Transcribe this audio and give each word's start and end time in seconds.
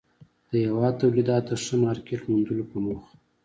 د 0.49 0.51
هېواد 0.65 0.93
توليداتو 1.01 1.47
ته 1.47 1.53
ښه 1.63 1.75
مارکيټ 1.83 2.21
موندلو 2.29 2.63
په 2.71 2.77
موخه 2.85 3.11